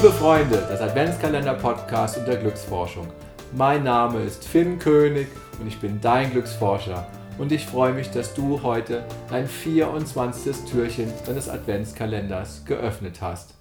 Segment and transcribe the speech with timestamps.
[0.00, 3.08] Liebe Freunde des Adventskalender-Podcast und der Glücksforschung,
[3.56, 5.26] mein Name ist Finn König
[5.58, 7.08] und ich bin dein Glücksforscher.
[7.36, 10.70] Und ich freue mich, dass du heute dein 24.
[10.70, 13.54] Türchen deines Adventskalenders geöffnet hast.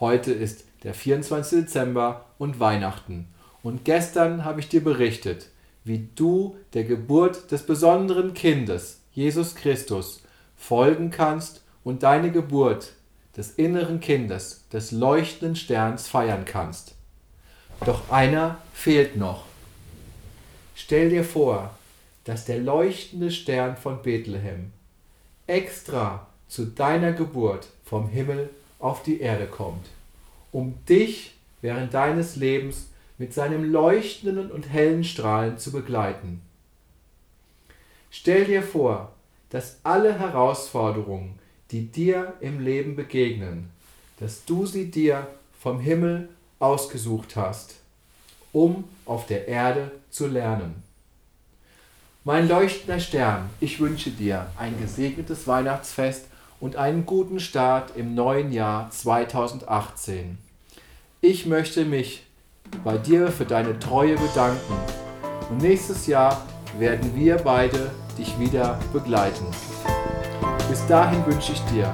[0.00, 1.66] Heute ist der 24.
[1.66, 3.28] Dezember und Weihnachten.
[3.62, 5.50] Und gestern habe ich dir berichtet,
[5.84, 10.22] wie du der Geburt des besonderen Kindes, Jesus Christus,
[10.56, 12.94] folgen kannst und deine Geburt
[13.36, 16.94] des inneren Kindes, des leuchtenden Sterns feiern kannst.
[17.84, 19.44] Doch einer fehlt noch.
[20.74, 21.76] Stell dir vor,
[22.24, 24.72] dass der leuchtende Stern von Bethlehem
[25.46, 29.86] extra zu deiner Geburt vom Himmel auf die Erde kommt,
[30.52, 36.42] um dich während deines Lebens mit seinem leuchtenden und hellen Strahlen zu begleiten.
[38.10, 39.12] Stell dir vor,
[39.50, 41.38] dass alle Herausforderungen,
[41.70, 43.70] die dir im Leben begegnen,
[44.20, 45.26] dass du sie dir
[45.60, 46.28] vom Himmel
[46.58, 47.74] ausgesucht hast,
[48.52, 50.82] um auf der Erde zu lernen.
[52.24, 56.24] Mein leuchtender Stern, ich wünsche dir ein gesegnetes Weihnachtsfest
[56.58, 60.38] und einen guten Start im neuen Jahr 2018.
[61.20, 62.24] Ich möchte mich
[62.82, 64.74] bei dir für deine Treue bedanken
[65.50, 66.44] und nächstes Jahr
[66.78, 69.46] werden wir beide dich wieder begleiten.
[70.68, 71.92] Bis dahin wünsche ich dir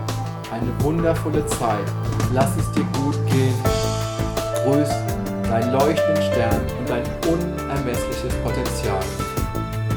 [0.51, 1.85] eine wundervolle Zeit.
[2.33, 3.55] Lass es dir gut gehen.
[4.65, 4.89] Grüß
[5.49, 9.03] dein leuchtenden Stern und dein unermessliches Potenzial.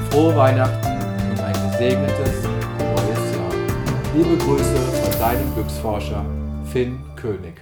[0.09, 0.87] Frohe Weihnachten
[1.31, 2.43] und ein gesegnetes
[2.77, 3.53] neues Jahr.
[4.13, 6.25] Liebe Grüße von deinem Glücksforscher
[6.65, 7.61] Finn König.